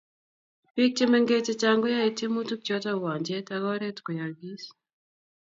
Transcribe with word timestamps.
biik 0.73 0.91
chemengech 0.97 1.43
chechang 1.45 1.79
koyae 1.83 2.09
tyemutik 2.17 2.61
choto 2.67 2.89
uwanjet 2.97 3.47
ak 3.55 3.63
oret 3.73 3.97
koyaagis 4.05 4.63